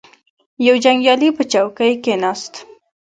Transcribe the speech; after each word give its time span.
یو 0.67 0.75
جنګیالی 0.83 1.29
په 1.37 1.43
چوکۍ 1.51 1.93
کښیناست. 2.03 2.53